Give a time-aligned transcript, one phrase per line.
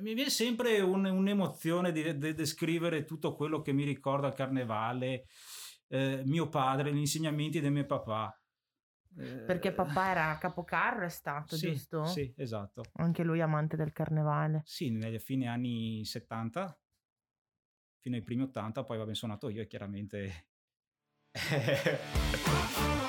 [0.00, 5.26] mi viene sempre un, un'emozione di, di descrivere tutto quello che mi ricorda il carnevale,
[5.88, 8.36] eh, mio padre, gli insegnamenti del mio papà.
[9.16, 12.04] Perché papà era capocarro, è stato, sì, giusto?
[12.04, 12.82] Sì, esatto.
[12.94, 14.62] Anche lui amante del carnevale.
[14.64, 16.76] Sì, negli fine anni 70
[18.04, 20.48] fino ai primi 80, poi vabbè sono nato io e chiaramente...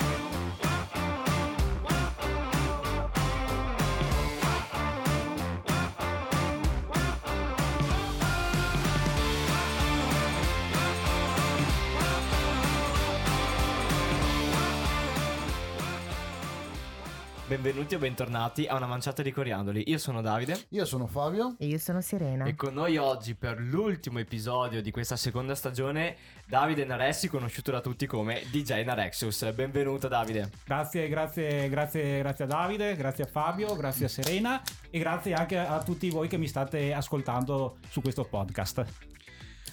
[17.56, 19.86] Benvenuti o bentornati a una manciata di coriandoli.
[19.88, 20.66] Io sono Davide.
[20.72, 21.56] Io sono Fabio.
[21.58, 22.44] E io sono Serena.
[22.44, 27.80] E con noi oggi, per l'ultimo episodio di questa seconda stagione, Davide Naressi, conosciuto da
[27.80, 29.54] tutti come DJ Narexus.
[29.54, 30.50] Benvenuto, Davide.
[30.66, 35.58] Grazie, grazie, grazie, grazie a Davide, grazie a Fabio, grazie a Serena e grazie anche
[35.58, 38.86] a tutti voi che mi state ascoltando su questo podcast.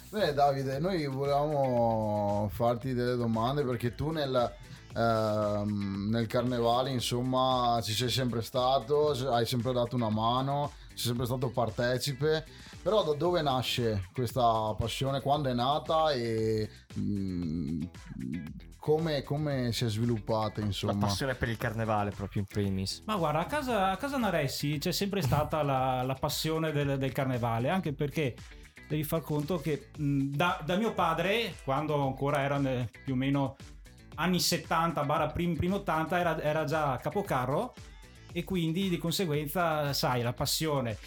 [0.07, 4.53] Beh, Davide, noi volevamo farti delle domande perché tu nel
[4.95, 11.25] ehm, nel carnevale insomma ci sei sempre stato, hai sempre dato una mano, sei sempre
[11.25, 12.45] stato partecipe,
[12.81, 17.81] però da dove nasce questa passione, quando è nata e mh, mm,
[18.77, 20.93] come, come, si è sviluppata insomma?
[20.93, 23.01] La passione per il carnevale proprio in primis.
[23.05, 27.11] Ma guarda, a casa, a casa Naressi c'è sempre stata la, la passione del, del
[27.13, 28.35] carnevale, anche perché
[28.89, 32.59] devi far conto che mh, da, da, mio padre, quando ancora era
[33.03, 33.55] più o meno
[34.15, 37.73] anni 70 barra primi, primi 80 era, era già capocarro
[38.31, 40.97] e quindi di conseguenza sai la passione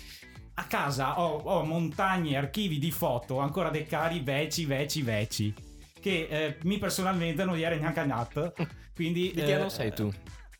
[0.58, 5.54] a casa ho, ho, montagne, archivi di foto, ancora dei cari veci, veci, veci,
[6.00, 8.52] che eh, mi personalmente non gli era neanche a nat.
[8.94, 10.10] Quindi, di che eh, sei tu?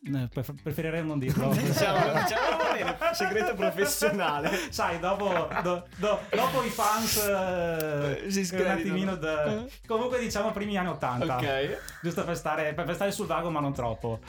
[0.05, 0.28] Eh,
[0.62, 1.48] preferirei non dirlo.
[1.56, 2.45] diciamo, diciamo
[3.12, 4.51] segreto professionale.
[4.70, 9.65] Sai, dopo, do, do, dopo i fans eh, si un attimino da...
[9.87, 11.37] Comunque diciamo primi anni 80.
[11.37, 11.79] Ok.
[12.03, 14.20] Giusto per stare, per stare sul vago ma non troppo.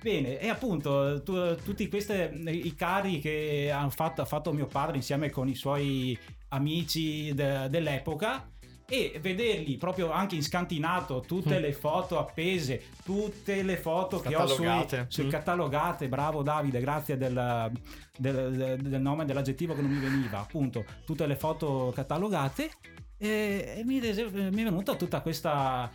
[0.00, 5.30] Bene, e appunto tu, tutti questi i cari che ha fatto, fatto mio padre insieme
[5.30, 6.16] con i suoi
[6.48, 8.48] amici de, dell'epoca
[8.90, 11.60] e vederli proprio anche in scantinato tutte mm.
[11.60, 14.66] le foto appese tutte le foto che ho sui,
[15.08, 15.28] sui mm.
[15.28, 16.08] catalogate.
[16.08, 17.70] Bravo Davide grazie del,
[18.16, 20.38] del, del, nome dell'aggettivo che non mi veniva.
[20.38, 22.70] Appunto tutte le foto catalogate.
[23.18, 25.90] E, e mi, mi, è venuta tutta questa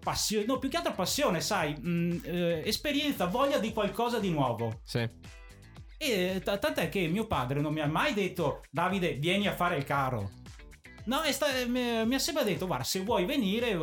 [0.00, 4.30] passione no più che altro passione sai mh, mm, eh, esperienza voglia di qualcosa di
[4.30, 4.80] nuovo.
[4.84, 5.08] Sì.
[5.96, 9.76] E t- tant'è che mio padre non mi ha mai detto Davide vieni a fare
[9.76, 10.38] il caro
[11.08, 13.74] No, sta, mi, mi, ha sempre detto, guarda, se vuoi venire,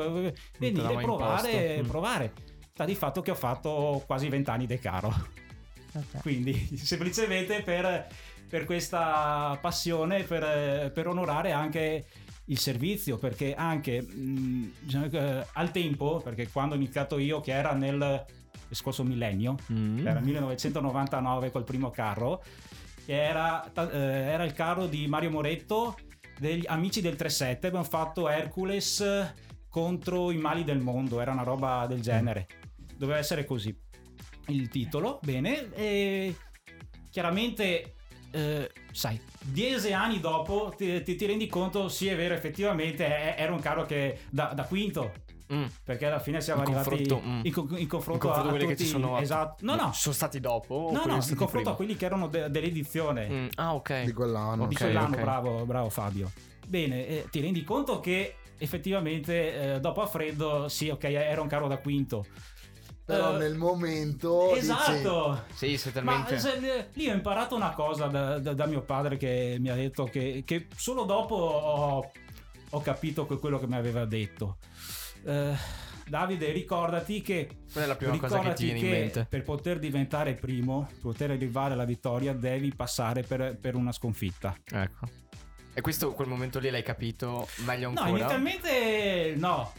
[0.59, 1.87] venire, provare, mm.
[1.87, 2.33] provare.
[2.71, 5.07] Sta di fatto che ho fatto quasi vent'anni di caro.
[5.91, 6.21] Okay.
[6.21, 8.07] Quindi, semplicemente per,
[8.47, 12.05] per questa passione, per, per, onorare anche
[12.45, 17.73] il servizio, perché anche mh, mm, al tempo, perché quando ho iniziato io, che era
[17.73, 18.23] nel
[18.69, 20.05] scorso millennio, mm.
[20.05, 22.43] era 1999 col primo carro,
[23.07, 25.95] era, eh, era il carro di Mario Moretto
[26.39, 29.33] degli amici del 3-7 abbiamo fatto Hercules
[29.69, 32.47] contro i mali del mondo, era una roba del genere.
[32.95, 33.77] Doveva essere così
[34.47, 36.35] il titolo, bene, e
[37.09, 37.95] chiaramente
[38.31, 43.51] eh, sai, dieci anni dopo ti, ti, ti, rendi conto, sì è vero, effettivamente era
[43.51, 45.11] un carro che da, da quinto
[45.53, 45.65] Mm.
[45.83, 47.39] Perché alla fine siamo in arrivati confronto, mm.
[47.43, 49.65] in, co- in, confronto in, confronto a, a quelli tutti, che ci sono esatto.
[49.65, 49.91] No, no.
[49.93, 50.89] Sono stati dopo?
[50.91, 53.27] No, no, in confronto a quelli che erano de- dell'edizione.
[53.29, 53.47] Mm.
[53.55, 54.03] Ah, ok.
[54.03, 54.63] Di quell'anno.
[54.63, 55.21] Okay, di quell'anno, okay.
[55.21, 56.31] bravo, bravo Fabio.
[56.67, 61.47] Bene, eh, ti rendi conto che effettivamente eh, dopo a freddo, sì, ok, era un
[61.47, 62.25] carro da quinto.
[63.05, 65.77] Però uh, nel momento esatto dici...
[65.77, 69.57] sì talmente ma se, lì ho imparato una cosa da, da, da, mio padre che
[69.59, 72.11] mi ha detto che, che solo dopo ho,
[72.67, 74.57] ho capito quello che mi aveva detto
[75.25, 75.55] Uh,
[76.07, 77.49] Davide, ricordati che.
[77.73, 79.25] È la prima cosa che ti viene in mente?
[79.27, 84.55] Per poter diventare primo, poter arrivare alla vittoria, devi passare per, per una sconfitta.
[84.71, 85.07] Ecco.
[85.73, 88.09] E questo, quel momento lì l'hai capito meglio ancora?
[88.09, 89.73] No, inizialmente no.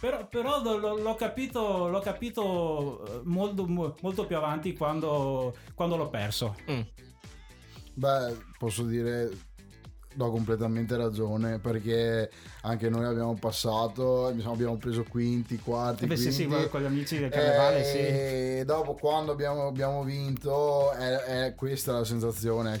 [0.00, 6.56] Però, però l'ho, capito, l'ho capito eh, molto, molto, più avanti quando, quando l'ho perso.
[6.70, 6.80] Mm.
[7.94, 9.30] Beh, posso dire
[10.14, 12.30] do completamente ragione perché
[12.62, 16.06] anche noi abbiamo passato, abbiamo preso quinti, quarti.
[16.06, 17.98] Beh, quinti, sì, sì, con gli amici del carnevale, e sì.
[17.98, 22.74] E dopo quando abbiamo, abbiamo vinto, è, è, questa la sensazione.
[22.74, 22.78] È,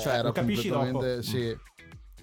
[0.00, 1.22] cioè, era completamente, dopo.
[1.22, 1.56] Sì.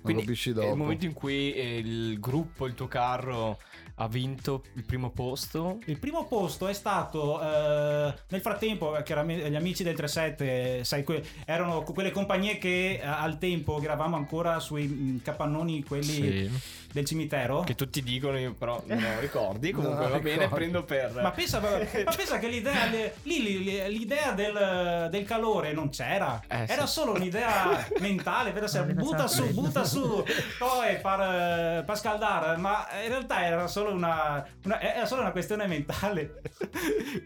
[0.01, 0.68] Quindi capisci è dopo.
[0.68, 3.57] il momento in cui eh, il gruppo, il tuo carro
[3.95, 5.80] ha vinto il primo posto.
[5.86, 11.04] Il primo posto è stato eh, nel frattempo, eh, chiaramente gli amici del 37, sai,
[11.04, 16.50] que- erano quelle compagnie che eh, al tempo gravavamo ancora sui mh, capannoni quelli
[16.94, 17.62] del cimitero.
[17.62, 19.72] Che tutti dicono, io però non lo ricordi.
[19.74, 20.56] Comunque No, va bene, ricordo.
[20.56, 21.19] prendo per.
[21.22, 21.69] Ma pensa, ma
[22.16, 26.94] pensa che l'idea, le- lì, l'idea del, del calore non c'era, Eh, era sì.
[26.94, 30.24] solo un'idea mentale, per essere, butta su, butta su,
[30.57, 35.66] poi per, per scaldare, ma in realtà era solo una, una- era solo una questione
[35.68, 36.42] mentale.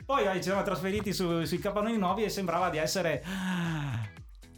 [0.05, 3.21] Poi eh, ci siamo trasferiti su- sui capannoni nuovi e sembrava di essere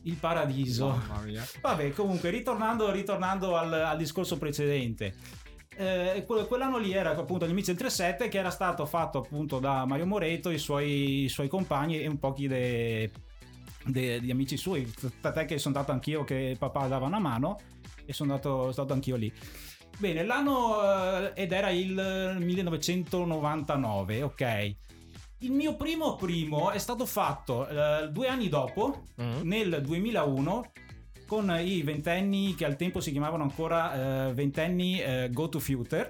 [0.04, 1.02] il paradiso.
[1.62, 5.14] Vabbè, comunque, ritornando, ritornando al, al discorso precedente.
[5.78, 9.60] eh, que- quell'anno lì era appunto gli amici del 37 che era stato fatto appunto
[9.60, 13.12] da Mario Moreto, i suoi, i suoi compagni e un po' chi de-
[13.86, 14.92] de- di amici suoi.
[15.22, 17.58] Tant'è che sono andato anch'io che papà dava una mano
[18.06, 19.32] e sono andato, stato anch'io lì.
[19.98, 24.76] Bene, l'anno eh, ed era il 1999, ok.
[25.40, 29.42] Il mio primo primo è stato fatto eh, due anni dopo, Mm.
[29.44, 30.72] nel 2001
[31.28, 36.10] con i ventenni che al tempo si chiamavano ancora eh, ventenni eh, Go to Future.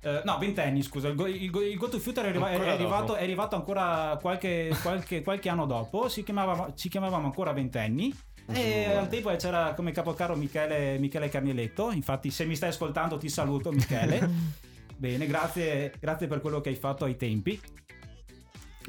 [0.00, 2.68] Eh, no, ventenni, scusa, il Go, il Go- il Go to Future è, arriva- è
[2.68, 8.12] arrivato, è arrivato ancora qualche, qualche- qualche anno dopo, si chiamava- ci chiamavamo ancora ventenni.
[8.50, 13.28] E al tempo c'era come capocarro Michele, Michele Carnieletto, infatti se mi stai ascoltando ti
[13.28, 14.56] saluto Michele.
[14.98, 17.58] Bene, grazie, grazie per quello che hai fatto ai tempi.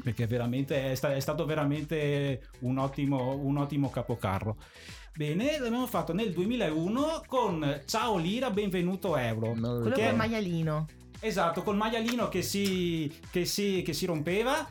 [0.02, 4.56] Perché veramente è, sta- è stato veramente un ottimo, un ottimo capocarro.
[5.14, 9.54] Bene, l'abbiamo fatto nel 2001 con Ciao Lira, benvenuto Euro.
[9.54, 10.86] Lo Quello Che- col maialino.
[11.20, 14.66] Esatto, col maialino che si, che si, che si rompeva.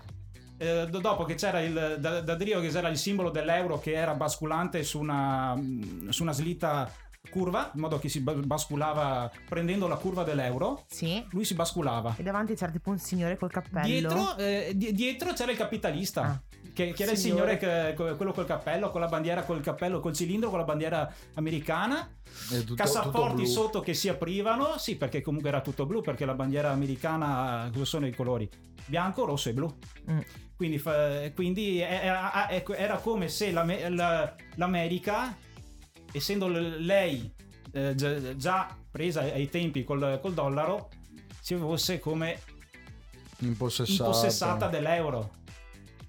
[0.57, 3.93] Eh, do- dopo che c'era il da, da Drio che c'era il simbolo dell'euro che
[3.93, 5.55] era basculante su una,
[6.09, 6.91] su una slitta
[7.29, 10.85] curva, in modo che si ba- basculava prendendo la curva dell'euro.
[10.87, 11.23] Sì.
[11.31, 12.15] Lui si basculava.
[12.17, 13.85] E davanti c'era tipo un signore col cappello.
[13.85, 16.21] Dietro, eh, di- dietro c'era il capitalista.
[16.23, 16.41] Ah.
[16.73, 17.57] Che, che era il Signore.
[17.59, 20.65] signore, che- que- quello col cappello, con la bandiera, col cappello, col cilindro, con la
[20.65, 22.09] bandiera americana.
[22.23, 23.45] Tutto- tutto cassaforti blu.
[23.45, 27.83] sotto che si aprivano, sì, perché comunque era tutto blu, perché la bandiera americana, cosa
[27.85, 28.49] sono i colori?
[28.85, 29.77] Bianco, rosso e blu.
[30.09, 30.19] Mm.
[30.55, 30.81] Quindi,
[31.35, 35.35] quindi era, era- come se l'Ame- la- l'America,
[36.11, 37.31] essendo lei
[37.71, 40.89] eh, già, presa ai tempi col, col dollaro,
[41.41, 42.39] si fosse come
[43.39, 44.03] Impossessata.
[44.09, 45.37] impossessata dell'euro.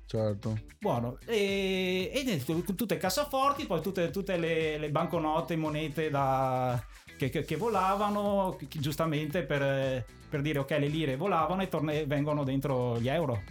[0.07, 0.59] Certo.
[0.81, 2.43] Buono, e, e
[2.75, 6.83] tutte cassaforti, poi tutte, tutte le, le banconote, monete da,
[7.17, 12.43] che, che- che volavano, giustamente per, per dire ok, le lire volavano e torne- vengono
[12.43, 13.43] dentro gli euro.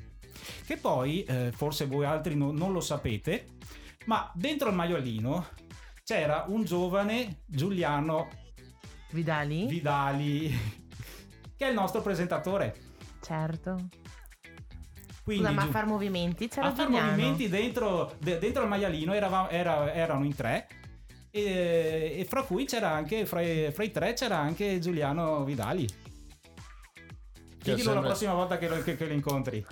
[0.66, 3.46] Che poi, eh, forse voi altri no- non lo sapete,
[4.06, 5.46] ma dentro il maiolino
[6.10, 8.30] c'era un giovane Giuliano
[9.12, 9.68] Vidali?
[9.68, 10.50] Vidali,
[11.56, 12.76] che è il nostro presentatore.
[13.22, 13.90] certo.
[15.24, 17.12] Quindi, Scusa, ma a far movimenti c'era a fare Giuliano.
[17.12, 20.68] movimenti dentro, de- dentro il maialino eravamo- era- erano in tre
[21.30, 25.88] e, e fra cui c'era anche fra i, fra i tre c'era anche Giuliano Vidali
[27.62, 29.64] chiedilo la prossima volta che lo, che- che lo incontri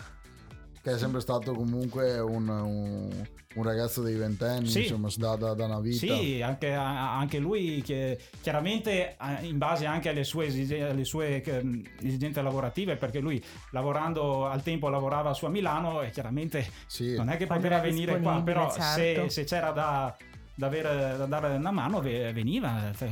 [0.88, 4.84] Che è sempre stato comunque un, un- un ragazzo dei ventenni, Sì.
[4.84, 5.98] insomma, da, da- da una vita.
[6.16, 11.82] sì anche, anche lui che chiaramente in base anche alle sue, esige- alle sue eh,
[12.02, 17.16] esigenze lavorative perché lui lavorando al tempo lavorava su a Milano e chiaramente Sì.
[17.18, 19.24] non è che Quando poteva venire qua, però certo.
[19.24, 20.16] se, se c'era da,
[20.56, 23.10] da, avere- da dare una mano ve- veniva, cioè,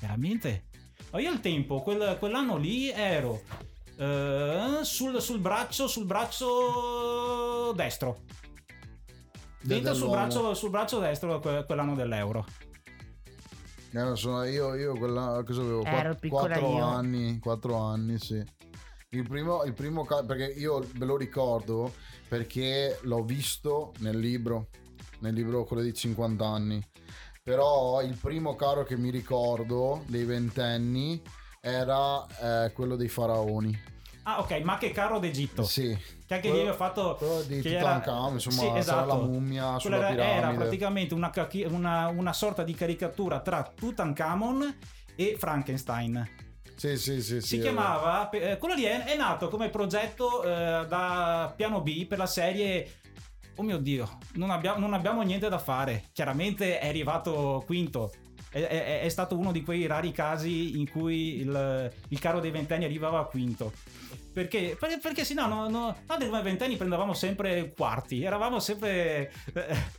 [0.00, 0.64] veramente.
[1.12, 3.40] Ma io al tempo, quel- quell'anno lì ero
[3.96, 8.22] eh, sul, sul braccio, sul braccio destro.
[9.62, 12.44] Dentro sul braccio, sul braccio destro que- quell'anno dell'euro.
[13.26, 15.84] Eh, non so, io, io quella, cosa avevo?
[15.84, 16.84] Ero Quatt- piccola quattro io.
[16.84, 18.42] anni, quattro anni, sì.
[19.10, 21.94] Il primo, il primo perché io ve lo ricordo
[22.28, 24.68] perché l'ho visto nel libro,
[25.20, 26.84] nel libro quello di 50 anni.
[27.42, 31.22] Però il primo carro che mi ricordo dei ventenni
[31.64, 32.26] era
[32.66, 33.92] eh, quello dei faraoni.
[34.24, 35.64] Ah, ok, ma che carro d'Egitto.
[35.64, 35.96] Sì.
[36.26, 37.16] Che anche Quello- lì ho fatto.
[37.18, 39.06] quello di Tutankhamon, insomma, Sì, esatto.
[39.06, 40.58] la mummia sulla era, era piramide.
[40.58, 41.30] praticamente una,
[41.68, 44.76] una- una sorta di caricatura tra Tutankhamon
[45.16, 46.26] e Frankenstein.
[46.76, 47.40] Sì, sì, sì.
[47.40, 48.28] Si sì, chiamava.
[48.30, 53.00] eh, quello lì è, è nato come progetto eh, da piano B per la serie.
[53.56, 56.04] Oh mio dio, non abbiamo, non abbiamo niente da fare.
[56.12, 58.10] Chiaramente è arrivato quinto.
[58.54, 62.52] È, è, è stato uno di quei rari casi in cui il, il carro dei
[62.52, 63.72] ventenni arrivava a quinto.
[64.32, 69.32] Perché, perché, perché sì, no, no, no, noi come ventenni prendevamo sempre quarti, eravamo sempre...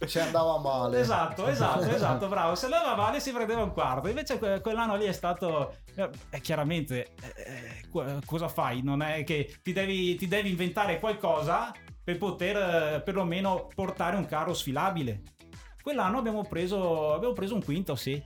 [0.06, 1.00] Ci andava male.
[1.00, 2.56] Esatto, esatto, esatto, bravo.
[2.56, 4.10] Se andava male si prendeva un quarto.
[4.10, 5.78] Invece que- quell'anno lì è stato...
[5.96, 8.84] Eh, chiaramente, eh, cosa fai?
[8.84, 14.26] Non è che ti devi, ti devi inventare qualcosa per poter eh, perlomeno portare un
[14.26, 15.22] carro sfilabile.
[15.82, 18.22] Quell'anno abbiamo preso, abbiamo preso un quinto, sì.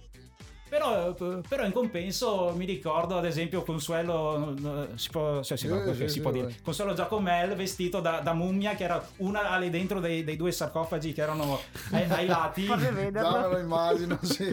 [0.70, 4.54] Però, però, in compenso mi ricordo ad esempio Consuelo
[4.96, 6.56] si può, cioè, si eh, sì, si può dire.
[6.64, 11.12] Consuelo Giacomel vestito da, da, mummia che era una lì dentro dei, dei, due sarcofagi
[11.12, 11.60] che erano
[11.92, 12.66] ai, ai lati.
[12.70, 14.52] Già me lo immagino sì.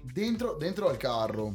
[0.00, 1.54] dentro, dentro al carro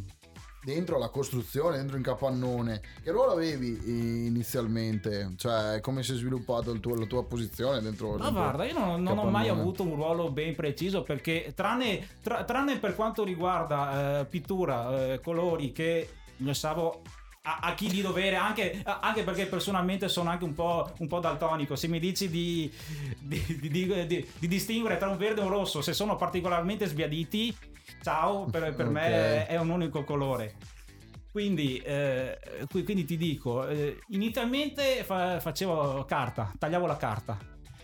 [0.64, 5.34] dentro la costruzione, dentro in capannone, che ruolo avevi inizialmente?
[5.38, 8.18] Cioè, come si è sviluppato tuo, la tua posizione dentro?
[8.18, 12.44] Ma guarda, io non, non ho mai avuto un ruolo ben preciso perché, tranne, tra,
[12.44, 17.02] tranne per quanto riguarda eh, pittura, eh, colori, che ne stavo
[17.44, 21.20] a, a, chi di dovere, anche, anche, perché personalmente sono anche un po', un po
[21.20, 21.76] daltonico.
[21.76, 22.72] Se mi dici di,
[23.20, 27.56] di, di, di, distinguere tra un verde e un rosso, se sono particolarmente sbiaditi,
[28.02, 28.92] ciao, per, per okay.
[28.92, 30.56] me è un unico colore.
[31.32, 32.38] Quindi, eh,
[32.70, 37.38] quindi ti dico, eh, inizialmente fa, facevo carta, tagliavo la carta.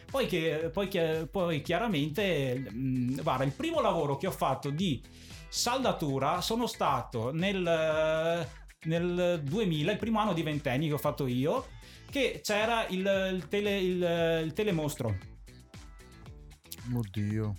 [0.09, 0.89] Poi, che, poi,
[1.31, 5.01] poi chiaramente, mh, mm, guarda, il primo lavoro che ho fatto di
[5.47, 7.61] saldatura sono stato nel,
[8.85, 11.67] nel 2000, il primo anno di ventenni che ho fatto io,
[12.09, 15.15] che c'era il, il, tele, il, il telemostro.
[16.93, 17.55] Oddio.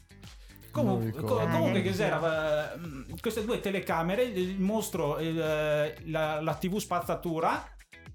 [0.78, 6.78] Comunque, co- comunque che c'era uh, queste due telecamere, il mostro, il, la, la, TV
[6.78, 7.64] spazzatura,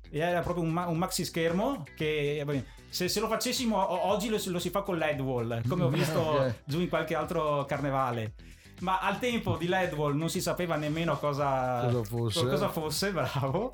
[0.10, 2.46] era proprio un, un maxi schermo che
[2.90, 6.54] se, se, lo facessimo oggi lo, lo, si fa con LED wall, come ho visto
[6.64, 8.34] giù in qualche altro carnevale.
[8.84, 12.46] Ma al tempo di LED wall non si sapeva nemmeno cosa, cosa, fosse.
[12.46, 13.74] cosa fosse, bravo.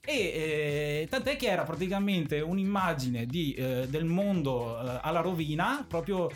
[0.00, 6.30] E eh, tant'è che era praticamente un'immagine di, eh, del mondo eh, alla rovina, proprio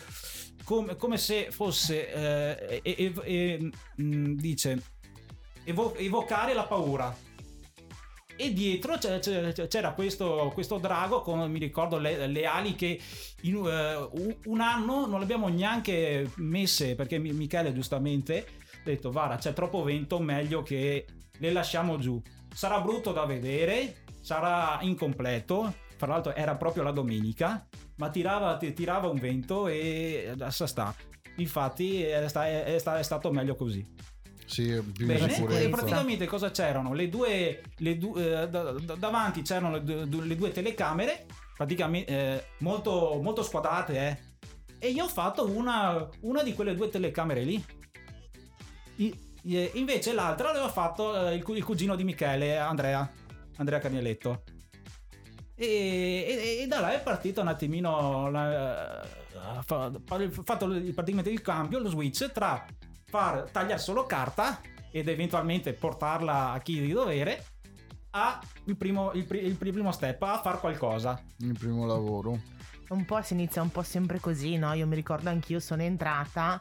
[0.63, 2.13] come, come se fosse,
[2.83, 4.83] eh, mm, dice,
[5.63, 7.31] evo- evocare la paura.
[8.35, 12.99] E dietro c'era questo, questo drago con, mi ricordo, le, le ali che
[13.41, 19.37] in uh, un anno non le abbiamo neanche messe perché Michele giustamente ha detto, Vara,
[19.37, 21.05] c'è troppo vento, meglio che
[21.37, 22.21] le lasciamo giù.
[22.53, 29.07] Sarà brutto da vedere, sarà incompleto, fra l'altro era proprio la domenica ma tirava, tirava
[29.07, 30.93] un vento e adesso sta.
[31.37, 33.85] Infatti è, è, è, è stato meglio così.
[34.45, 36.93] Sì, più Bene, e praticamente cosa c'erano?
[36.93, 42.45] Le due, le due eh, da, davanti c'erano le due, le due telecamere, praticamente eh,
[42.59, 44.31] molto, molto squadrate, eh.
[44.79, 47.65] E io ho fatto una, una di quelle due telecamere lì.
[48.97, 49.31] I,
[49.73, 53.09] invece l'altra l'aveva fatto eh, il, il, cugino di Michele, Andrea,
[53.57, 54.43] Andrea Carnieletto.
[55.55, 55.65] E,
[56.27, 61.89] e, e, da là è partito un attimino la, ha fatto praticamente il cambio lo
[61.89, 62.65] switch tra
[63.13, 67.45] far tagliare solo carta ed eventualmente portarla a chi di dovere
[68.09, 71.21] a il primo, il, il primo step a far qualcosa.
[71.37, 72.39] Il primo lavoro.
[72.89, 74.73] Un po' si inizia un po' sempre così no?
[74.73, 76.59] Io mi ricordo anch'io sono entrata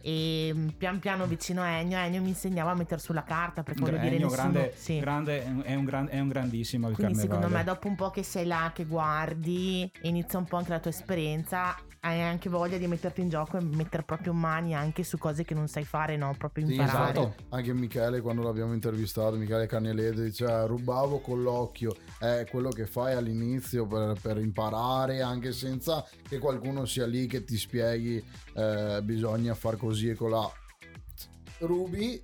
[0.00, 3.74] e mm, pian piano vicino a Ennio Ennio mi insegnava a mettere sulla carta per
[3.74, 4.98] poi dire nessuno grande, sì.
[4.98, 7.40] grande, è, un gran, è un grandissimo il quindi carnevale.
[7.40, 10.80] secondo me dopo un po' che sei là che guardi inizia un po' anche la
[10.80, 15.18] tua esperienza hai anche voglia di metterti in gioco e mettere proprio mani anche su
[15.18, 17.34] cose che non sai fare no proprio imparare sì, esatto.
[17.50, 23.14] anche Michele quando l'abbiamo intervistato Michele Cagnelete diceva rubavo con l'occhio è quello che fai
[23.14, 29.54] all'inizio per, per imparare anche senza che qualcuno sia lì che ti spieghi eh, bisogna
[29.54, 30.48] far così e colà.
[31.58, 32.22] Rubi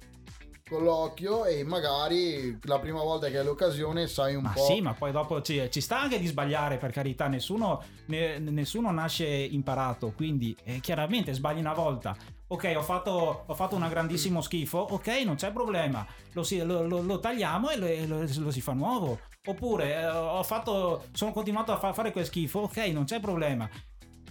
[0.69, 4.65] con l'occhio e magari la prima volta che hai l'occasione sai un ma po'.
[4.65, 8.91] Sì, ma poi dopo ci, ci sta anche di sbagliare per carità, nessuno, ne, nessuno
[8.93, 12.17] nasce imparato, quindi eh, chiaramente sbagli una volta.
[12.49, 16.87] Ok, ho fatto, ho fatto un grandissimo schifo, ok, non c'è problema, lo, si, lo,
[16.87, 19.19] lo, lo tagliamo e lo, lo, si fa nuovo.
[19.47, 23.69] Oppure eh, ho fatto, sono continuato a fa, fare quel schifo, ok, non c'è problema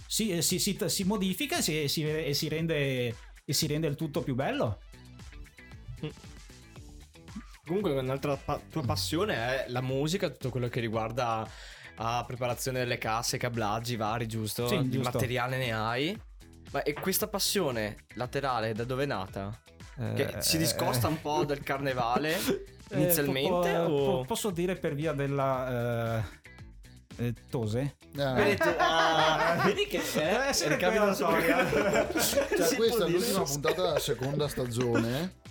[0.06, 3.14] si, si, si, si modifica e si, e si, rende,
[3.48, 4.80] e si rende il tutto più bello.
[7.64, 11.48] Comunque un'altra pa- tua passione è la musica, tutto quello che riguarda
[11.96, 14.66] la preparazione delle casse, cablaggi vari, giusto?
[14.68, 15.10] Sì, Di giusto.
[15.12, 16.20] materiale ne hai.
[16.72, 19.56] Ma e questa passione laterale da dove è nata?
[19.94, 22.36] Che eh, si discosta un po' dal carnevale
[22.92, 23.70] inizialmente?
[23.70, 24.24] Eh, po- o...
[24.24, 26.18] posso dire per via della...
[26.18, 26.44] Eh
[27.16, 27.96] eh, Tose.
[28.12, 31.70] Vedi, ah, vedi che è, è ricambio la storia.
[31.70, 35.44] cioè, questa è l'ultima puntata della seconda stagione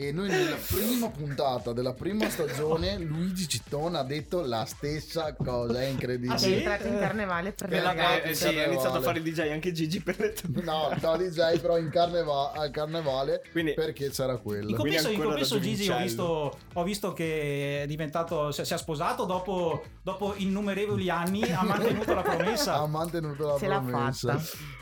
[0.00, 5.82] e noi nella prima puntata della prima stagione Luigi Cittone ha detto la stessa cosa,
[5.82, 6.32] è incredibile.
[6.32, 8.30] Ah, è entrato in carnevale per le ragazze.
[8.30, 10.34] Eh, sì, ha iniziato a fare il DJ anche Gigi per le.
[10.62, 14.70] No, no DJ però in carneva- al carnevale Quindi, perché c'era quello.
[14.70, 19.26] In compenso, in compenso Gigi ho visto, ho visto, che è diventato, si è sposato
[19.26, 22.68] dopo, dopo innumerevoli anni, ha mantenuto la promessa.
[22.80, 24.32] Ha mantenuto la Se promessa.
[24.32, 24.78] l'ha fatta.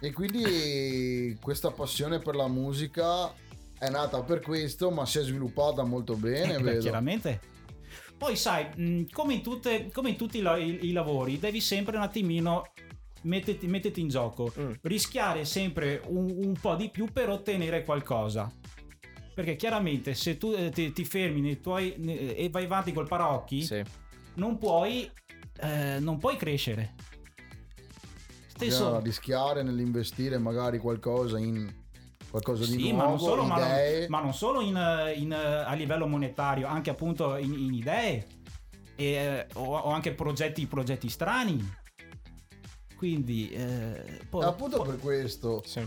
[0.00, 3.32] E quindi questa passione per la musica
[3.78, 6.56] è nata per questo, ma si è sviluppata molto bene.
[6.56, 7.40] Eh, beh, chiaramente.
[8.16, 12.72] Poi sai, come in, tutte, come in tutti i, i, lavori, devi sempre un attimino
[13.22, 14.72] metterti, metterti in gioco, mm.
[14.82, 18.52] rischiare sempre un, un, po' di più per ottenere qualcosa.
[19.32, 23.62] Perché chiaramente se tu eh, ti, ti, fermi nei tuoi, e vai avanti col parocchi,
[23.62, 23.84] sì.
[24.34, 25.08] non, puoi,
[25.60, 26.94] eh, non puoi crescere.
[28.48, 28.90] Stesso...
[28.90, 31.72] Yeah, rischiare nell'investire magari qualcosa in
[32.30, 33.48] qualcosa di sì, nuovo, ma non solo, idee.
[33.52, 33.58] Ma
[33.98, 38.26] non, ma non solo in, in, a livello monetario, anche appunto in, in idee
[38.96, 41.76] e, o, o, anche progetti, progetti strani.
[42.96, 44.88] Quindi, eh, poi, appunto poi...
[44.88, 45.62] per questo.
[45.64, 45.86] Sì.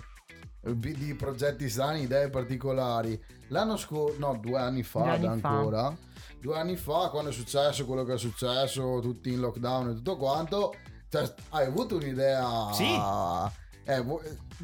[0.62, 3.21] Di progetti strani, idee particolari.
[3.48, 5.89] L'anno scorso, no, due anni fa, due anni ancora.
[5.89, 6.10] Fa.
[6.39, 10.17] Due anni fa, quando è successo quello che è successo, tutti in lockdown e tutto
[10.17, 10.74] quanto,
[11.10, 12.95] cioè, hai avuto un'idea sì.
[13.84, 14.04] Eh,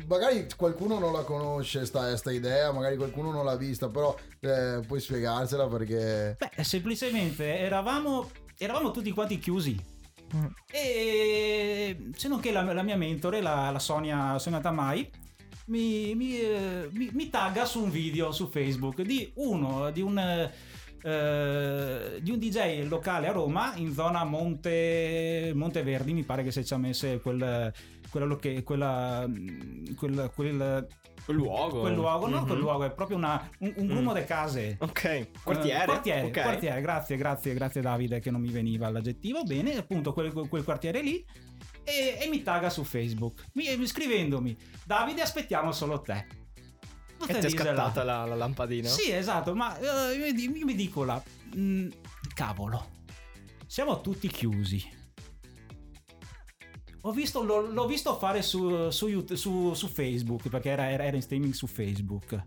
[0.08, 4.82] magari qualcuno non la conosce sta, sta, idea, magari qualcuno non l'ha vista, però eh,
[4.86, 6.38] puoi spiegarsela perché...
[6.38, 9.96] Beh, semplicemente eravamo, eravamo tutti quanti chiusi.
[10.36, 10.46] Mm.
[10.72, 15.10] E se non che la, la mia mentore, la, la Sonia, Sonia Tamai,
[15.68, 20.52] mi, mi, eh, mi, mi, tagga su un video su Facebook di uno, di un...
[21.04, 26.64] Uh, di un DJ locale a Roma in zona Monte, Monteverdi mi pare che si
[26.64, 27.72] sia messo quel,
[28.10, 30.88] quella, quella, mm, quella, quel,
[31.24, 31.82] quel luogo.
[31.82, 32.46] Quel luogo, no, mm-hmm.
[32.48, 34.16] quel luogo è proprio una, un, un grumo mm.
[34.16, 34.78] di case.
[34.80, 35.84] Ok, quartiere.
[35.84, 36.44] Uh, quartiere, okay.
[36.44, 39.44] quartiere, grazie, grazie, grazie Davide che non mi veniva l'aggettivo.
[39.44, 41.24] Bene, appunto quel, quel quartiere lì.
[41.84, 46.47] E, e, mi tagga su Facebook, mi, scrivendomi, Davide aspettiamo solo te.
[47.26, 48.90] E ti è scattata la, la, lampadina?
[48.90, 51.22] Sì, esatto, ma uh, io, io mi dico là,
[51.56, 51.88] mh,
[52.34, 52.90] cavolo,
[53.66, 54.96] siamo tutti chiusi
[57.08, 61.22] ho visto, l'ho, l'ho visto fare su, su, su, su Facebook perché era, era, in
[61.22, 62.42] streaming su Facebook.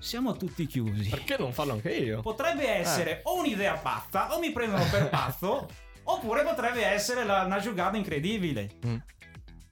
[0.00, 1.08] Siamo tutti chiusi.
[1.08, 2.22] Perché non farlo anche io?
[2.22, 3.20] Potrebbe essere eh.
[3.24, 5.68] o un'idea pazza o mi prendono per pazzo
[6.04, 8.70] oppure potrebbe essere la, una giocata incredibile.
[8.84, 8.96] Mm.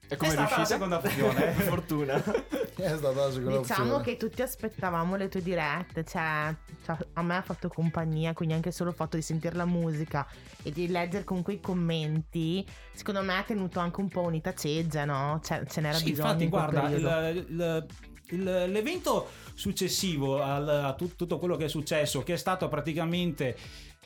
[0.09, 1.51] E come è stata la seconda opzione.
[1.67, 2.15] Fortuna.
[2.15, 4.03] è stata la seconda diciamo opzione.
[4.03, 8.71] che tutti aspettavamo le tue dirette, cioè, cioè, a me ha fatto compagnia, quindi anche
[8.71, 10.25] solo il fatto di sentire la musica
[10.63, 15.03] e di leggere comunque i commenti, secondo me ha tenuto anche un po' unita ceggia,
[15.03, 15.41] no?
[15.43, 16.41] Cioè, ce n'era sì, bisogno.
[16.41, 16.89] Infatti, guarda,
[17.29, 17.85] il, il,
[18.29, 23.57] il, l'evento successivo al, a tut, tutto quello che è successo, che è stato praticamente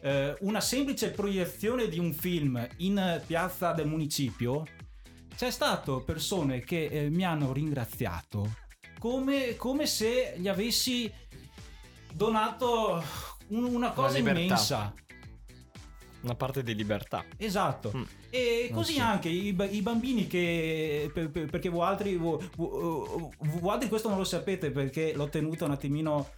[0.01, 4.65] eh, una semplice proiezione di un film in piazza del municipio
[5.35, 8.59] c'è stato persone che eh, mi hanno ringraziato
[8.99, 11.11] come, come, se gli avessi
[12.13, 13.03] donato
[13.47, 14.93] un, una cosa immensa.
[16.21, 17.25] Una parte di libertà.
[17.35, 17.91] Esatto.
[17.95, 18.03] Mm.
[18.29, 19.01] E così so.
[19.01, 21.09] anche i, i, bambini che...
[21.11, 25.65] Per, per, perché voi altri, voi, voi altri questo non lo sapete perché l'ho tenuto
[25.65, 26.29] un attimino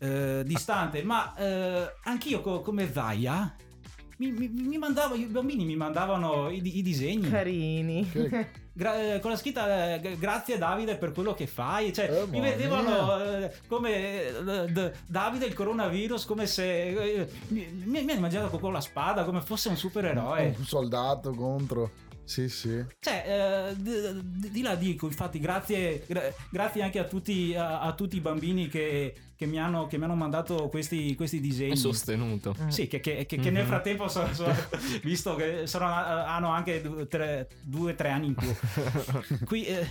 [0.00, 3.54] eh, distante, ma eh, anch'io co- come Zaya
[4.18, 7.28] mi, mi, mi mandavo, i bambini mi mandavano i, i disegni.
[7.28, 8.10] Carini.
[8.76, 11.92] Gra- eh, con la scritta eh, grazie Davide per quello che fai.
[11.94, 14.32] Cioè, oh, mi vedevano eh, come eh,
[14.70, 19.24] d- Davide il coronavirus, come se eh, mi, mi, mi hanno immaginato con la spada,
[19.24, 20.54] come fosse un supereroe.
[20.58, 21.90] Un soldato contro.
[22.26, 22.84] Sì, sì.
[22.98, 27.94] Cioè, eh, di, di, là dico, infatti, grazie, gra- grazie anche a tutti, a, a
[27.94, 31.72] tutti i bambini che, che, mi hanno, che, mi hanno, mandato questi, questi disegni.
[31.72, 32.56] E sostenuto.
[32.60, 32.68] Mm.
[32.68, 33.52] Sì, che, che mm-hmm.
[33.52, 34.46] nel frattempo, so, so,
[35.04, 38.52] visto che sono, hanno anche due o tre anni in più.
[39.46, 39.86] Qui, eh,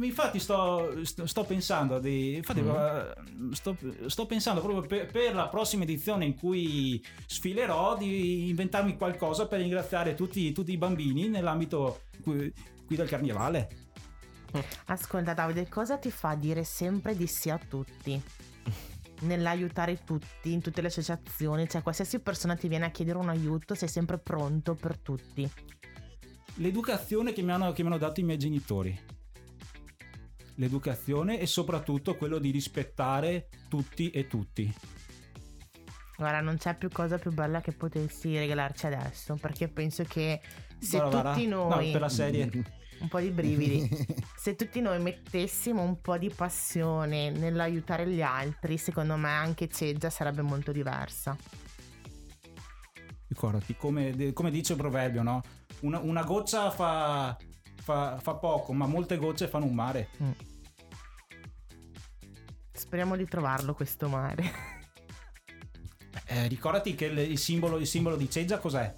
[0.00, 2.36] infatti, sto, sto, pensando di.
[2.36, 3.50] Infatti, mm.
[3.52, 9.46] sto, sto, pensando proprio per, per, la prossima edizione in cui sfilerò di inventarmi qualcosa
[9.46, 12.52] per ringraziare tutti, tutti i bambini nell'ambito ambito qui,
[12.86, 13.85] qui del carnevale.
[14.86, 18.20] Ascolta Davide, cosa ti fa dire sempre di sì a tutti?
[19.20, 23.74] Nell'aiutare tutti, in tutte le associazioni, cioè qualsiasi persona ti viene a chiedere un aiuto,
[23.74, 25.50] sei sempre pronto per tutti.
[26.56, 28.98] L'educazione che mi hanno, che mi hanno dato i miei genitori.
[30.56, 34.74] L'educazione e soprattutto quello di rispettare tutti e tutti.
[36.16, 40.40] Guarda, non c'è più cosa più bella che potessi regalarci adesso, perché penso che
[40.78, 41.86] se Guarda, tutti noi...
[41.86, 42.50] No, per la serie.
[43.00, 43.88] un po' di brividi.
[44.36, 50.10] Se tutti noi mettessimo un po' di passione nell'aiutare gli altri, secondo me anche Ceggia
[50.10, 51.36] sarebbe molto diversa.
[53.28, 55.42] Ricordati, come, come dice il proverbio, no?
[55.80, 57.36] Una, una goccia fa,
[57.74, 60.08] fa, fa poco, ma molte gocce fanno un mare.
[60.22, 60.30] Mm.
[62.72, 64.74] Speriamo di trovarlo questo mare.
[66.28, 68.92] Eh, ricordati che il, il simbolo, il simbolo di Ceggia cos'è?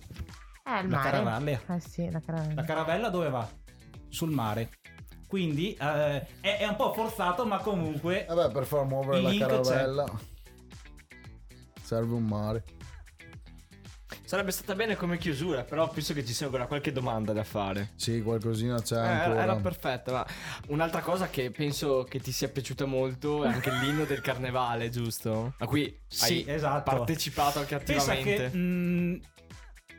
[0.64, 1.10] Eh, il La mare.
[1.10, 1.60] caravella.
[1.76, 2.54] Eh sì, la caravella.
[2.54, 3.46] La caravella dove va?
[4.08, 4.70] Sul mare.
[5.26, 9.42] Quindi eh, è, è un po' forzato, ma comunque Vabbè, per far muovere la link
[9.44, 9.48] c'è.
[9.50, 10.06] caravella
[11.82, 12.64] serve un mare.
[14.24, 17.92] Sarebbe stata bene come chiusura, però penso che ci sia ancora qualche domanda da fare.
[17.96, 19.42] Sì, qualcosina c'è Eh, era, ancora.
[19.42, 20.12] era perfetta.
[20.12, 20.26] Ma
[20.68, 25.54] un'altra cosa che penso che ti sia piaciuta molto è anche l'inno del carnevale, giusto?
[25.58, 26.90] A cui Sì, hai esatto.
[26.90, 28.50] partecipato anche pensa attivamente.
[28.50, 29.20] che mh,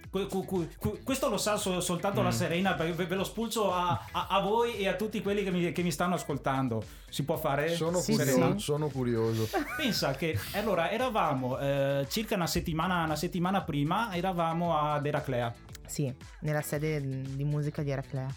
[0.09, 2.31] questo lo sa so- soltanto la Mm.
[2.31, 5.51] Serena, perché ve, ve lo spulcio a, a- a voi e a tutti quelli che
[5.51, 6.83] mi, che mi stanno ascoltando.
[7.09, 7.69] Si può fare?
[7.75, 8.59] Sono, Sì, curioso, sì.
[8.63, 9.47] sono curioso.
[9.77, 15.53] Pensa che allora eravamo eh, circa una settimana, una settimana prima, eravamo ad Eraclea.
[15.85, 18.27] Sì, nella sede di musica di Eraclea.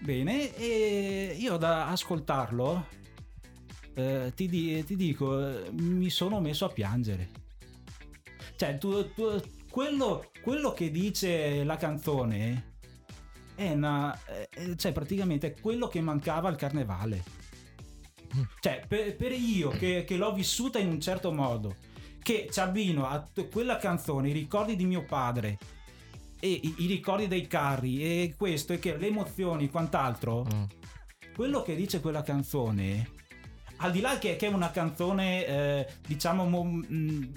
[0.00, 2.86] Bene, e io da ascoltarlo
[3.94, 7.28] eh, ti, di- ti dico, eh, mi sono messo a piangere.
[8.56, 9.40] Cioè, tu- tu-
[9.72, 12.74] quello, quello che dice la canzone
[13.54, 17.24] è una, eh, cioè praticamente quello che mancava al carnevale.
[18.60, 21.74] Cioè, per, per io che, che l'ho vissuta in un certo modo,
[22.22, 25.58] che ci abbino a quella canzone, i ricordi di mio padre
[26.38, 30.62] e i, i ricordi dei carri e questo e che le emozioni, quant'altro, Mm.
[31.34, 33.10] quello che dice quella canzone,
[33.76, 37.32] al di là che, che è una canzone, eh, diciamo, mo- mh,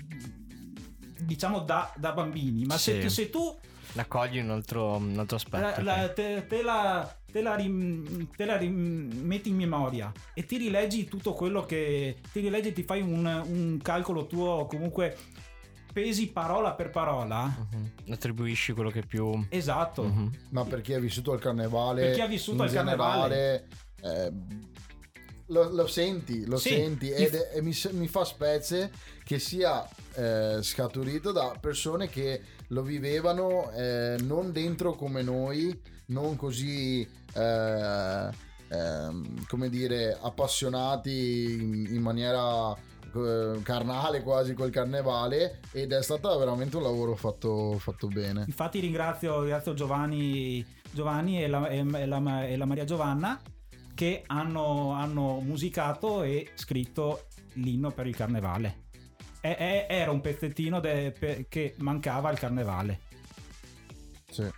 [1.20, 3.10] diciamo da, da bambini, ma se, Sì.
[3.10, 3.58] se tu
[3.94, 5.82] La cogli un altro, un altro aspetto.
[5.82, 10.46] la- la- te, te la, te la rim- te la rim- metti in memoria e
[10.46, 15.16] ti rileggi tutto quello che ti rileggi, ti fai un, un calcolo tuo, comunque
[15.94, 17.46] pesi parola per parola.
[17.46, 18.12] Mhm.
[18.12, 19.46] Attribuisci quello che più.
[19.50, 20.04] Esatto.
[20.04, 20.32] Mhm.
[20.50, 23.68] Ma per chi ha vissuto il carnevale, Per chi ha vissuto il carnevale.
[24.02, 24.32] eh,
[25.48, 26.70] lo, lo senti, lo Sì.
[26.70, 28.92] senti ed è- e mi, mi fa specie
[29.24, 36.36] che sia eh, scaturito da persone che lo vivevano eh, non dentro come noi, non
[36.36, 38.30] così eh,
[38.70, 46.38] ehm, come dire appassionati in, in maniera eh, carnale quasi col carnevale ed è stato
[46.38, 48.44] veramente un lavoro fatto, fatto bene.
[48.48, 53.40] Infatti ringrazio, ringrazio Giovanni, Giovanni e, la, e- la- e la Maria Giovanna
[53.94, 58.84] che hanno, hanno musicato e scritto l'inno per il carnevale.
[59.46, 63.02] E- e- era un pezzettino de- pe- che mancava al carnevale.
[64.32, 64.50] Sì.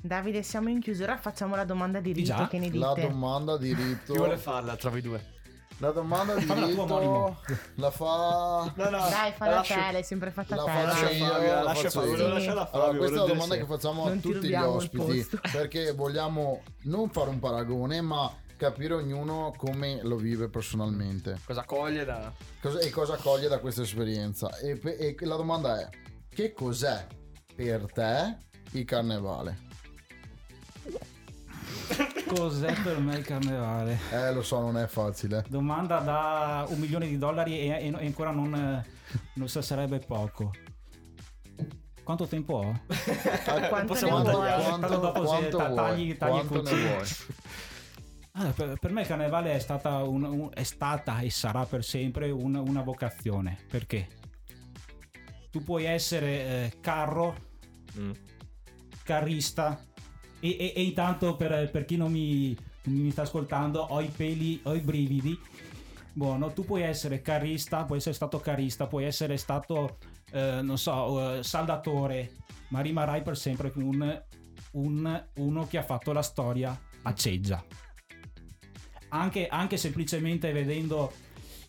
[0.00, 2.48] Davide, siamo in chiusura, facciamo la domanda di rito, già?
[2.48, 3.08] che ne La dite?
[3.08, 4.12] domanda di rito.
[4.12, 4.76] Chi vuole farla?
[4.76, 5.32] Trovi due.
[5.78, 7.40] La domanda di Fammi la tua, rito
[7.74, 8.72] la fa.
[8.76, 9.08] No, no.
[9.10, 10.70] Dai, falla te, l'hai sempre fatta La te.
[10.70, 13.66] faccio lascia io, Fabio, la lascia faccio Fabio, Fabio, Allora, questa è la domanda che
[13.66, 18.94] facciamo Non a ti tutti gli ospiti perché vogliamo non fare un paragone, ma capire
[18.94, 22.32] ognuno come lo vive personalmente Cosa coglie da.
[22.60, 24.56] Cosa- e cosa coglie da questa esperienza.
[24.58, 25.88] E, e la domanda è:
[26.28, 27.06] che cos'è
[27.54, 28.36] per te
[28.72, 29.58] il carnevale?
[32.26, 33.98] Cos'è per me il carnevale?
[34.10, 35.44] Eh, lo so, non è facile.
[35.48, 38.82] Domanda da un milione di dollari e, e- e ancora non,
[39.34, 40.50] non sa- sarebbe poco.
[42.02, 42.80] Quanto tempo ho?
[43.68, 44.68] Quanto Possiamo andare via.
[44.70, 45.74] Tanto dopo si- ta- vuoi?
[45.76, 47.06] tagli- tagli Quanto ne vuoi?
[48.36, 51.84] Ah, per, per me il carnevale è stata, un- un- è stata e sarà per
[51.84, 53.58] sempre un- una vocazione.
[53.70, 54.08] Perché?
[55.50, 57.52] Tu puoi essere eh, carro,
[57.96, 58.10] Mm.
[59.04, 59.80] carrista
[60.40, 64.60] e, e- e intanto per, per chi non mi, mi sta ascoltando ho i peli,
[64.64, 65.38] ho i brividi.
[66.12, 69.98] Buono, tu puoi essere carrista, puoi essere stato carrista, puoi essere stato,
[70.32, 72.32] eh, non so, eh, saldatore,
[72.70, 74.22] ma rimarrai per sempre un,
[74.72, 77.64] un- uno che ha fatto la storia a Ceggia.
[79.14, 81.12] Anche, anche semplicemente vedendo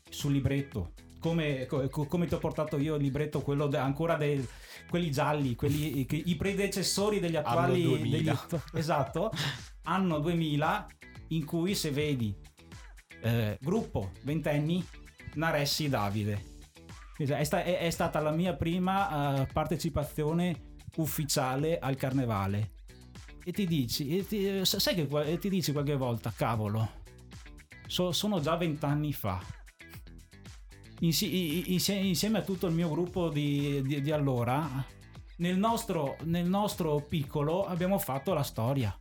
[0.10, 4.16] sul libretto, come, co- co- come ti ho portato io il libretto, quello de- ancora
[4.16, 4.44] dei
[4.90, 8.18] quelli gialli, quelli, i predecessori degli attuali Anno 2000.
[8.18, 9.32] degli esatto,
[9.84, 10.88] anno 2000
[11.30, 12.36] in cui se vedi
[13.22, 14.84] eh, gruppo ventenni
[15.36, 16.54] Naressi Davide.
[17.16, 22.72] È, è- è stata la mia prima eh, partecipazione ufficiale al carnevale.
[23.44, 27.04] E ti dici, e ti, eh, sai che e ti dici qualche volta, cavolo,
[27.88, 29.42] so- sono già vent'anni fa.
[31.00, 34.86] insieme a tutto il mio gruppo di, di, di allora,
[35.38, 38.98] nel nostro, nel nostro piccolo abbiamo fatto la storia.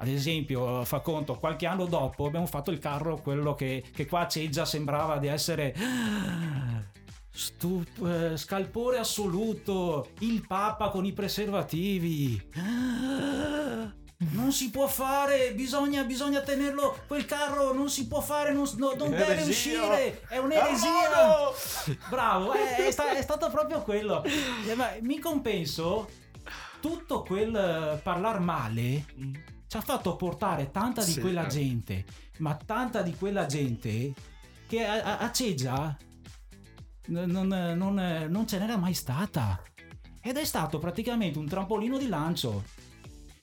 [0.00, 4.28] Ad esempio, fa conto, qualche anno dopo abbiamo fatto il carro, quello che, che qua
[4.28, 5.74] Ceggia sembrava di essere
[7.30, 12.40] Stup- eh, scalpore assoluto, il Papa con i preservativi.
[14.20, 17.04] Non si può fare, bisogna, bisogna tenerlo.
[17.06, 20.22] Quel carro non si può fare, non, no, non deve uscire.
[20.26, 21.52] È un'eresia.
[22.10, 24.24] Bravo, è, è, sta, è, stato proprio quello.
[24.24, 26.10] Eh, mi compenso
[26.80, 29.04] tutto quel uh, parlare male
[29.68, 31.48] ci ha fatto portare tanta di sì, quella eh.
[31.48, 32.04] gente,
[32.38, 34.14] ma tanta di quella gente
[34.66, 35.96] che a, a, a Ceggia
[37.08, 39.62] non, non, non ce n'era mai stata.
[40.20, 42.64] Ed è stato praticamente un trampolino di lancio.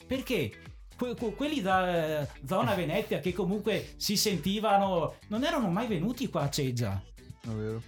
[0.08, 0.65] Perché
[0.98, 6.30] que- que- quelli da eh, zona Venezia che comunque si sentivano non erano mai venuti
[6.30, 7.02] qua a Ceggia.
[7.42, 7.82] È vero.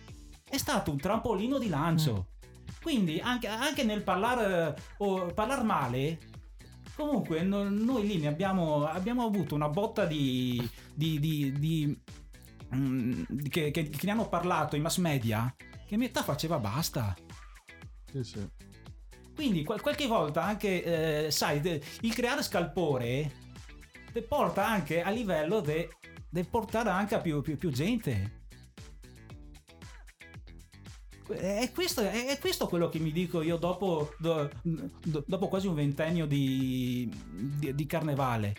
[0.47, 2.27] È stato un trampolino di lancio.
[2.29, 2.35] Mm.
[2.81, 6.19] Quindi anche, anche nel parlare oh, parlar male,
[6.95, 12.01] comunque no, noi lì ne abbiamo, abbiamo avuto una botta di, di, di, di
[12.73, 15.53] mm, che, che, che ne hanno parlato i mass media
[15.85, 17.15] che metà faceva basta.
[18.11, 18.49] Sì, sì.
[19.37, 23.31] Quindi qual- qualche volta anche, eh, sai, de- il creare scalpore
[24.11, 28.45] te porta anche a livello di portare anche a più, più, più gente.
[31.27, 35.75] È questo, è questo, quello che mi dico io dopo, do, do, dopo quasi un
[35.75, 37.07] ventennio di,
[37.59, 38.55] di, di carnevale.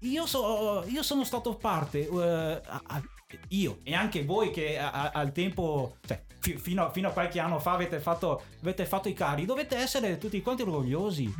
[0.00, 3.02] Io, so, io, sono stato parte, uh, a,
[3.48, 7.40] io e anche voi che a, a, al tempo, cioè, f- fino, fino, a qualche
[7.40, 11.32] anno fa avete fatto, avete fatto i carri, dovete essere tutti quanti orgogliosi.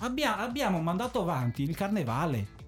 [0.00, 2.60] Abbia, abbiamo mandato avanti il carnevale.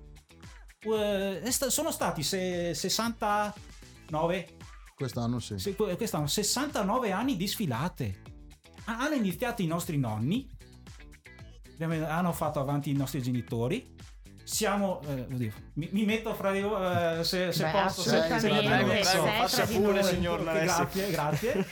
[0.85, 4.57] Uh, st- sono stati se- 69
[4.95, 5.59] quest'anno sì.
[5.59, 8.23] Se- quest'anno 69 anni di sfilate.
[8.85, 10.47] hanno iniziato i nostri nonni,
[11.81, 13.93] hanno fatto avanti i nostri genitori
[14.45, 18.39] siamo eh, oddio, mi, mi, metto fra di voi eh, se, se Beh, posso se,
[18.39, 21.67] se, prego, prego, faccia pure signor grazie grazie.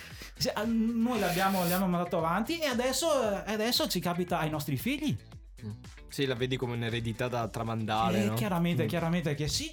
[0.65, 3.07] Noi l'abbiamo, l'abbiamo mandato avanti e adesso,
[3.45, 5.17] eh, adesso ci capita ai nostri figli.
[5.65, 5.71] Mm.
[6.09, 8.35] sì la vedi come un'eredità da tramandare eh, no?
[8.35, 8.89] chiaramente mm.
[8.89, 9.73] chiaramente che sì.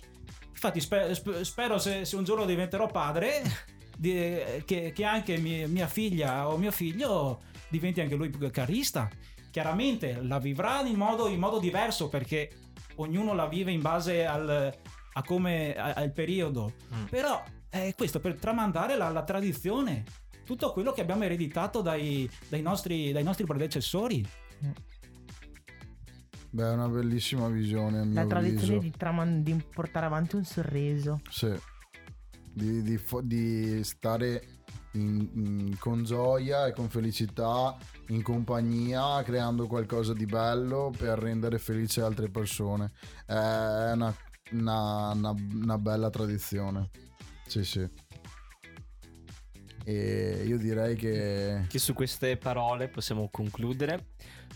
[0.52, 3.42] Infatti sper, spero se, se, un giorno diventerò padre
[3.98, 4.14] di,
[4.66, 9.10] che, che, anche mia, mia figlia o mio figlio diventi anche lui carista.
[9.52, 12.69] Chiaramente la vivrà in modo, in modo diverso perché
[13.00, 14.74] ognuno la vive in base al,
[15.14, 16.74] a come, a, al periodo.
[16.94, 17.06] Mm.
[17.06, 20.04] Però è questo per tramandare la, la, tradizione,
[20.44, 24.26] tutto quello che abbiamo ereditato dai, dai, nostri, dai nostri predecessori.
[26.52, 28.06] Beh, è una bellissima visione.
[28.12, 31.22] La tradizione di, traman- di, portare avanti un sorriso.
[31.30, 31.54] Sì,
[32.52, 34.59] di, di, di stare
[34.94, 41.60] in, in, con gioia e con felicità in compagnia creando qualcosa di bello per rendere
[41.60, 42.92] felice altre persone.
[43.26, 44.16] È una,
[44.52, 46.90] una, una, una bella tradizione.
[47.48, 47.88] Sì sì.
[49.84, 51.66] E io direi che...
[51.68, 54.10] che su queste parole possiamo concludere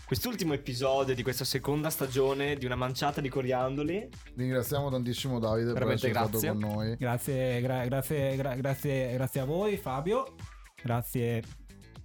[0.06, 4.08] quest'ultimo episodio di questa seconda stagione di una manciata di coriandoli.
[4.36, 6.38] Ringraziamo tantissimo Davide Veramente per essere grazie.
[6.38, 6.96] stato con noi.
[6.96, 10.34] Grazie, gra- grazie, gra- grazie, grazie a voi Fabio,
[10.82, 11.42] grazie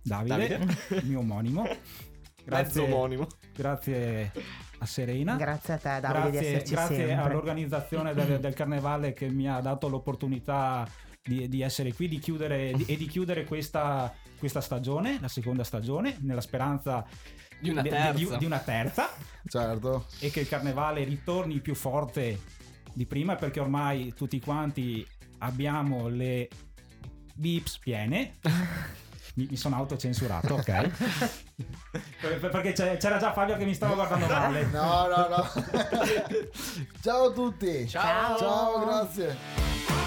[0.01, 0.77] Davide, Davide.
[0.89, 1.67] il mio omonimo.
[2.49, 3.27] Grazie, Mezzo omonimo.
[3.53, 4.31] Grazie
[4.79, 5.35] a Serena.
[5.35, 7.13] Grazie a te Davide grazie, grazie sempre.
[7.13, 10.87] all'organizzazione del, del, carnevale che mi ha dato l'opportunità
[11.21, 15.63] di, di essere qui di chiudere, di, e di chiudere questa, questa stagione, la seconda
[15.63, 17.05] stagione, nella speranza
[17.59, 18.11] di una terza.
[18.13, 19.09] Di, di, una terza.
[19.47, 20.07] certo.
[20.19, 22.39] E che il carnevale ritorni più forte
[22.93, 25.05] di prima perché ormai tutti quanti
[25.39, 26.47] abbiamo le
[27.35, 28.35] bips piene.
[29.35, 30.89] mi, mi, sono autocensurato, ok?
[32.39, 34.65] perché c'era già Fabio che mi stava guardando male.
[34.65, 35.49] No, no, no.
[37.01, 37.87] Ciao a tutti.
[37.87, 38.37] Ciao.
[38.37, 39.98] Ciao, grazie.